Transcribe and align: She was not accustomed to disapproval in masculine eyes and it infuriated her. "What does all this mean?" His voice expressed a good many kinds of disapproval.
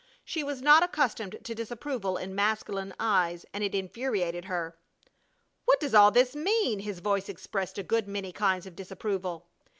She 0.25 0.43
was 0.43 0.63
not 0.63 0.81
accustomed 0.81 1.37
to 1.43 1.53
disapproval 1.53 2.17
in 2.17 2.33
masculine 2.33 2.91
eyes 2.99 3.45
and 3.53 3.63
it 3.63 3.75
infuriated 3.75 4.45
her. 4.45 4.75
"What 5.65 5.79
does 5.79 5.93
all 5.93 6.09
this 6.09 6.35
mean?" 6.35 6.79
His 6.79 7.01
voice 7.01 7.29
expressed 7.29 7.77
a 7.77 7.83
good 7.83 8.07
many 8.07 8.31
kinds 8.31 8.65
of 8.65 8.75
disapproval. 8.75 9.45